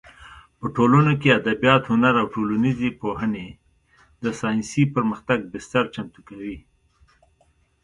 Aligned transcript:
په 0.59 0.65
ټولنو 0.75 1.13
کې 1.21 1.29
ادبیات، 1.39 1.81
هنر 1.91 2.13
او 2.21 2.27
ټولنیزې 2.35 2.89
پوهنې 3.01 3.47
د 4.23 4.25
ساینسي 4.39 4.83
پرمختګ 4.95 5.39
بستر 5.53 5.83
چمتو 5.95 6.21
کوي. 6.29 6.57